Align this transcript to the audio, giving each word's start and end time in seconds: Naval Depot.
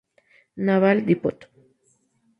Naval 0.65 1.05
Depot. 1.05 1.37